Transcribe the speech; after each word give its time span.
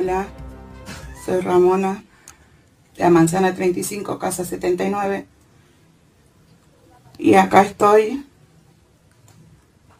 Hola, 0.00 0.28
soy 1.26 1.40
Ramona, 1.42 2.02
de 2.96 3.02
la 3.02 3.10
Manzana 3.10 3.54
35, 3.54 4.18
Casa 4.18 4.46
79. 4.46 5.26
Y 7.18 7.34
acá 7.34 7.60
estoy 7.60 8.24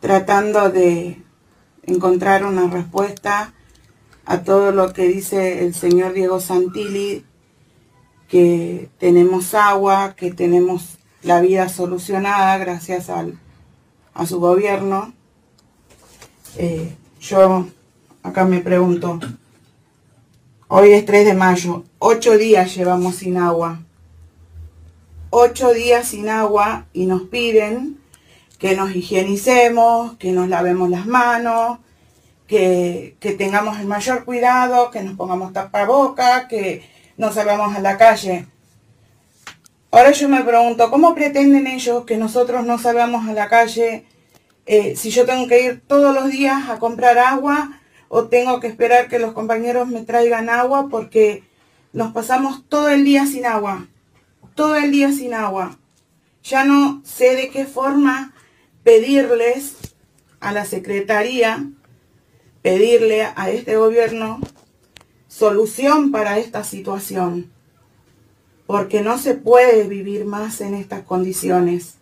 tratando 0.01 0.71
de 0.71 1.23
encontrar 1.83 2.47
una 2.47 2.67
respuesta 2.69 3.53
a 4.25 4.43
todo 4.43 4.73
lo 4.73 4.95
que 4.95 5.07
dice 5.07 5.67
el 5.67 5.74
señor 5.74 6.14
Diego 6.14 6.40
Santilli, 6.40 7.26
que 8.26 8.88
tenemos 8.96 9.53
agua, 9.53 10.14
que 10.17 10.30
tenemos 10.30 10.96
la 11.22 11.42
vida 11.42 11.69
solucionada 11.69 12.56
gracias 12.56 13.10
al, 13.10 13.38
a 14.14 14.24
su 14.24 14.40
gobierno. 14.40 15.12
Eh, 16.56 16.96
yo 17.20 17.66
acá 18.23 18.46
me 18.46 18.60
pregunto, 18.60 19.20
hoy 20.73 20.93
es 20.93 21.05
3 21.05 21.27
de 21.27 21.34
mayo, 21.34 21.83
ocho 21.98 22.38
días 22.38 22.77
llevamos 22.77 23.16
sin 23.16 23.37
agua. 23.38 23.80
Ocho 25.30 25.73
días 25.73 26.06
sin 26.06 26.28
agua 26.28 26.87
y 26.92 27.06
nos 27.06 27.23
piden 27.23 27.98
que 28.59 28.77
nos 28.77 28.95
higienicemos, 28.95 30.16
que 30.16 30.30
nos 30.30 30.48
lavemos 30.48 30.88
las 30.88 31.06
manos, 31.06 31.78
que, 32.47 33.16
tengamos 33.37 33.80
el 33.80 33.87
mayor 33.87 34.25
cuidado, 34.25 34.92
que 34.92 35.02
nos 35.02 35.16
pongamos 35.16 35.52
tapaboca, 35.52 36.47
que 36.47 36.89
no 37.16 37.33
salgamos 37.33 37.75
a 37.75 37.80
la 37.80 37.98
calle. 37.98 38.47
Ahora 39.91 40.12
yo 40.12 40.28
me 40.28 40.45
pregunto, 40.45 40.89
¿cómo 40.89 41.16
pretenden 41.16 41.66
ellos 41.66 42.05
que 42.05 42.16
nosotros 42.16 42.64
no 42.64 42.78
salgamos 42.78 43.28
a 43.28 43.33
la 43.33 43.48
calle 43.48 44.05
eh, 44.66 44.95
si 44.95 45.11
yo 45.11 45.27
tengo 45.27 45.48
que 45.48 45.62
ir 45.62 45.83
todos 45.84 46.14
los 46.14 46.30
días 46.30 46.69
a 46.69 46.78
comprar 46.78 47.19
agua 47.19 47.80
o 48.12 48.24
tengo 48.27 48.59
que 48.59 48.66
esperar 48.66 49.06
que 49.09 49.20
los 49.20 49.32
compañeros 49.32 49.87
me 49.87 50.02
traigan 50.02 50.50
agua 50.50 50.88
porque 50.91 51.45
nos 51.92 52.12
pasamos 52.12 52.64
todo 52.69 52.88
el 52.88 53.05
día 53.05 53.25
sin 53.25 53.47
agua, 53.47 53.86
todo 54.56 54.75
el 54.75 54.91
día 54.91 55.12
sin 55.12 55.33
agua. 55.33 55.78
Ya 56.42 56.64
no 56.64 57.00
sé 57.05 57.36
de 57.36 57.50
qué 57.50 57.66
forma 57.66 58.34
pedirles 58.83 59.77
a 60.41 60.50
la 60.50 60.64
Secretaría, 60.64 61.70
pedirle 62.62 63.28
a 63.36 63.48
este 63.50 63.77
gobierno 63.77 64.41
solución 65.28 66.11
para 66.11 66.38
esta 66.38 66.64
situación, 66.64 67.53
porque 68.66 69.03
no 69.03 69.19
se 69.19 69.34
puede 69.34 69.86
vivir 69.86 70.25
más 70.25 70.61
en 70.61 70.75
estas 70.75 71.05
condiciones. 71.05 71.94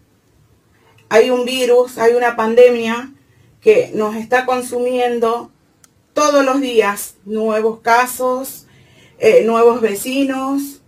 Hay 1.11 1.29
un 1.29 1.45
virus, 1.45 1.99
hay 1.99 2.15
una 2.15 2.35
pandemia 2.35 3.13
que 3.61 3.93
nos 3.95 4.17
está 4.17 4.47
consumiendo 4.47 5.53
todos 6.19 6.45
los 6.45 6.61
días, 6.61 7.15
nuevos 7.25 7.79
casos, 7.79 8.67
eh, 9.21 9.45
nuevos 9.45 9.81
vecinos, 9.81 10.81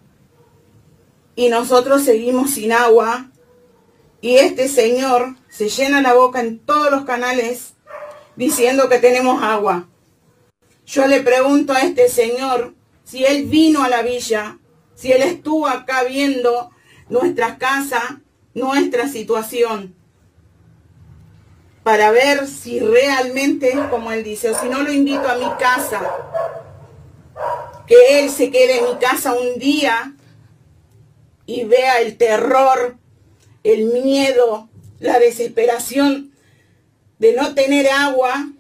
y 1.36 1.48
nosotros 1.50 2.02
seguimos 2.02 2.50
sin 2.50 2.72
agua, 2.72 3.30
y 4.20 4.38
este 4.38 4.66
señor 4.66 5.36
se 5.48 5.68
llena 5.68 6.02
la 6.02 6.14
boca 6.14 6.40
en 6.40 6.58
todos 6.58 6.90
los 6.90 7.04
canales 7.04 7.74
diciendo 8.34 8.88
que 8.88 8.98
tenemos 8.98 9.40
agua. 9.40 9.88
Yo 10.84 11.06
le 11.06 11.20
pregunto 11.20 11.74
a 11.74 11.82
este 11.82 12.08
señor 12.08 12.74
si 13.04 13.24
él 13.24 13.44
vino 13.44 13.84
a 13.84 13.88
la 13.88 14.02
villa, 14.02 14.58
si 14.96 15.12
él 15.12 15.22
estuvo 15.22 15.68
acá 15.68 16.02
viendo 16.02 16.72
nuestra 17.08 17.56
casa, 17.56 18.20
nuestra 18.52 19.06
situación, 19.06 19.94
para 21.90 22.12
ver 22.12 22.46
si 22.46 22.78
realmente 22.78 23.70
es 23.70 23.80
como 23.90 24.12
él 24.12 24.22
dice, 24.22 24.50
o 24.50 24.54
si 24.56 24.68
no 24.68 24.80
lo 24.80 24.92
invito 24.92 25.28
a 25.28 25.34
mi 25.34 25.50
casa, 25.58 26.00
que 27.84 28.20
él 28.20 28.30
se 28.30 28.52
quede 28.52 28.78
en 28.78 28.84
mi 28.84 29.00
casa 29.00 29.32
un 29.32 29.58
día 29.58 30.14
y 31.46 31.64
vea 31.64 32.00
el 32.00 32.16
terror 32.16 32.96
el 33.64 33.86
miedo, 33.86 34.68
la 35.00 35.18
desesperación 35.18 36.32
de 37.18 37.32
no 37.32 37.56
tener 37.56 37.88
agua 37.88 38.52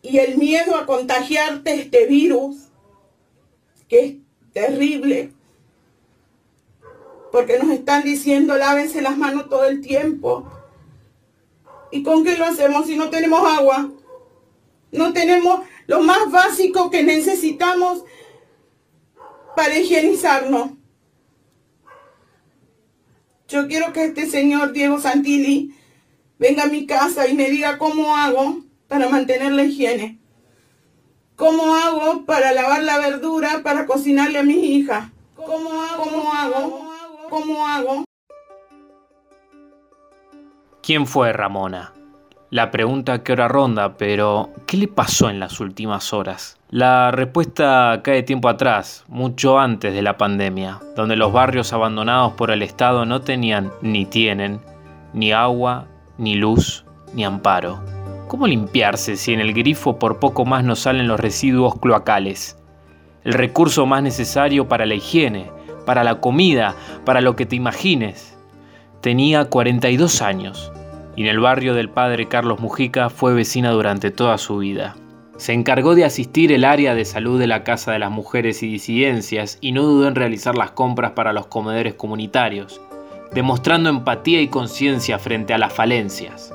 y 0.00 0.16
el 0.16 0.38
miedo 0.38 0.74
a 0.74 0.86
contagiarte 0.86 1.74
este 1.74 2.06
virus, 2.06 2.56
que 3.88 4.00
es 4.06 4.14
terrible, 4.54 5.32
porque 7.30 7.58
nos 7.58 7.68
están 7.72 8.04
diciendo 8.04 8.56
lávense 8.56 9.02
las 9.02 9.18
manos 9.18 9.50
todo 9.50 9.66
el 9.66 9.82
tiempo. 9.82 10.50
¿Y 11.90 12.02
con 12.02 12.24
qué 12.24 12.36
lo 12.36 12.44
hacemos 12.44 12.86
si 12.86 12.96
no 12.96 13.10
tenemos 13.10 13.40
agua? 13.40 13.90
No 14.92 15.12
tenemos 15.12 15.60
lo 15.86 16.00
más 16.00 16.30
básico 16.30 16.90
que 16.90 17.02
necesitamos 17.02 18.04
para 19.54 19.78
higienizarnos. 19.78 20.70
Yo 23.48 23.68
quiero 23.68 23.92
que 23.92 24.06
este 24.06 24.26
señor 24.26 24.72
Diego 24.72 25.00
Santilli 25.00 25.74
venga 26.38 26.64
a 26.64 26.68
mi 26.68 26.86
casa 26.86 27.28
y 27.28 27.34
me 27.34 27.50
diga 27.50 27.78
cómo 27.78 28.16
hago 28.16 28.64
para 28.88 29.08
mantener 29.08 29.52
la 29.52 29.64
higiene. 29.64 30.18
¿Cómo 31.36 31.74
hago 31.76 32.24
para 32.24 32.52
lavar 32.52 32.82
la 32.82 32.98
verdura 32.98 33.62
para 33.62 33.86
cocinarle 33.86 34.38
a 34.38 34.42
mis 34.42 34.56
hijas? 34.56 35.10
¿Cómo 35.36 35.82
hago? 35.82 36.02
¿Cómo 36.02 36.32
hago? 36.32 36.90
¿Cómo 37.28 37.66
hago? 37.66 38.05
¿Quién 40.86 41.08
fue 41.08 41.32
Ramona? 41.32 41.92
La 42.48 42.70
pregunta 42.70 43.24
que 43.24 43.32
ahora 43.32 43.48
ronda, 43.48 43.96
pero 43.96 44.50
¿qué 44.68 44.76
le 44.76 44.86
pasó 44.86 45.28
en 45.28 45.40
las 45.40 45.58
últimas 45.58 46.12
horas? 46.12 46.60
La 46.70 47.10
respuesta 47.10 48.02
cae 48.04 48.22
tiempo 48.22 48.48
atrás, 48.48 49.04
mucho 49.08 49.58
antes 49.58 49.92
de 49.92 50.02
la 50.02 50.16
pandemia, 50.16 50.78
donde 50.94 51.16
los 51.16 51.32
barrios 51.32 51.72
abandonados 51.72 52.34
por 52.34 52.52
el 52.52 52.62
Estado 52.62 53.04
no 53.04 53.20
tenían 53.22 53.72
ni 53.82 54.04
tienen 54.06 54.60
ni 55.12 55.32
agua, 55.32 55.88
ni 56.18 56.36
luz, 56.36 56.84
ni 57.14 57.24
amparo. 57.24 57.82
¿Cómo 58.28 58.46
limpiarse 58.46 59.16
si 59.16 59.32
en 59.32 59.40
el 59.40 59.54
grifo 59.54 59.98
por 59.98 60.20
poco 60.20 60.44
más 60.44 60.62
no 60.62 60.76
salen 60.76 61.08
los 61.08 61.18
residuos 61.18 61.80
cloacales? 61.80 62.62
El 63.24 63.32
recurso 63.32 63.86
más 63.86 64.04
necesario 64.04 64.68
para 64.68 64.86
la 64.86 64.94
higiene, 64.94 65.50
para 65.84 66.04
la 66.04 66.20
comida, 66.20 66.76
para 67.04 67.20
lo 67.20 67.34
que 67.34 67.44
te 67.44 67.56
imagines. 67.56 68.35
Tenía 69.06 69.44
42 69.44 70.20
años 70.20 70.72
y 71.14 71.22
en 71.22 71.28
el 71.28 71.38
barrio 71.38 71.74
del 71.74 71.88
padre 71.88 72.26
Carlos 72.26 72.58
Mujica 72.58 73.08
fue 73.08 73.34
vecina 73.34 73.70
durante 73.70 74.10
toda 74.10 74.36
su 74.36 74.58
vida. 74.58 74.96
Se 75.36 75.52
encargó 75.52 75.94
de 75.94 76.04
asistir 76.04 76.50
el 76.50 76.64
área 76.64 76.92
de 76.96 77.04
salud 77.04 77.38
de 77.38 77.46
la 77.46 77.62
Casa 77.62 77.92
de 77.92 78.00
las 78.00 78.10
Mujeres 78.10 78.64
y 78.64 78.68
Disidencias 78.68 79.58
y 79.60 79.70
no 79.70 79.84
dudó 79.84 80.08
en 80.08 80.16
realizar 80.16 80.56
las 80.56 80.72
compras 80.72 81.12
para 81.12 81.32
los 81.32 81.46
comedores 81.46 81.94
comunitarios, 81.94 82.80
demostrando 83.32 83.90
empatía 83.90 84.40
y 84.40 84.48
conciencia 84.48 85.20
frente 85.20 85.54
a 85.54 85.58
las 85.58 85.72
falencias. 85.72 86.52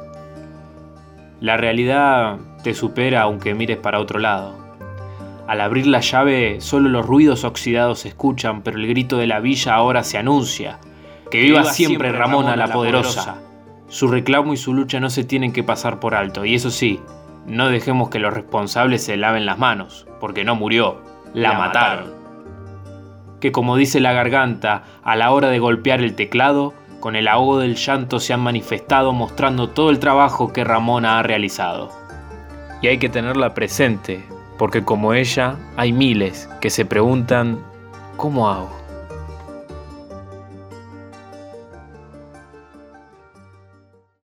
La 1.39 1.55
realidad 1.55 2.37
te 2.65 2.73
supera 2.73 3.21
aunque 3.21 3.55
mires 3.55 3.77
para 3.77 4.01
otro 4.01 4.19
lado. 4.19 4.57
Al 5.47 5.61
abrir 5.61 5.87
la 5.87 6.01
llave, 6.01 6.59
solo 6.59 6.89
los 6.89 7.05
ruidos 7.05 7.45
oxidados 7.45 7.99
se 7.99 8.09
escuchan, 8.09 8.61
pero 8.61 8.77
el 8.77 8.87
grito 8.87 9.17
de 9.17 9.27
la 9.27 9.39
villa 9.39 9.73
ahora 9.73 10.03
se 10.03 10.17
anuncia. 10.17 10.79
Que 11.31 11.39
viva, 11.39 11.63
siempre, 11.63 12.11
Ramona, 12.11 12.55
la 12.55 12.67
poderosa. 12.67 13.37
Su 13.87 14.07
reclamo 14.07 14.53
y 14.53 14.57
su 14.57 14.73
lucha 14.73 14.99
no 14.99 15.09
se 15.09 15.23
tienen 15.23 15.53
que 15.53 15.63
pasar 15.63 15.99
por 15.99 16.13
alto, 16.13 16.45
y 16.45 16.55
eso 16.55 16.69
sí, 16.71 16.99
no 17.45 17.69
dejemos 17.69 18.09
que 18.09 18.19
los 18.19 18.33
responsables 18.33 19.03
se 19.03 19.17
laven 19.17 19.45
las 19.45 19.57
manos, 19.57 20.07
porque 20.19 20.43
no 20.43 20.55
murió, 20.55 21.01
la, 21.33 21.53
mataron. 21.53 22.11
Que 23.39 23.51
como 23.51 23.75
dice 23.75 23.99
la 23.99 24.13
garganta, 24.13 24.83
a 25.03 25.15
la 25.15 25.31
hora 25.31 25.49
de 25.49 25.59
golpear 25.59 26.01
el 26.01 26.15
teclado, 26.15 26.73
con 26.99 27.15
el 27.15 27.27
ahogo 27.27 27.57
del 27.59 27.75
llanto 27.75 28.19
se 28.19 28.33
han 28.33 28.41
manifestado 28.41 29.11
mostrando 29.11 29.69
todo 29.69 29.89
el 29.89 29.99
trabajo 29.99 30.53
que 30.53 30.63
Ramona 30.63 31.19
ha 31.19 31.23
realizado. 31.23 31.91
Y 32.81 32.87
hay 32.87 32.97
que 32.97 33.09
tenerla 33.09 33.53
presente, 33.53 34.23
porque 34.57 34.83
como 34.83 35.13
ella, 35.13 35.55
hay 35.77 35.93
miles 35.93 36.49
que 36.61 36.69
se 36.69 36.85
preguntan, 36.85 37.59
¿cómo 38.17 38.49
hago? 38.49 38.80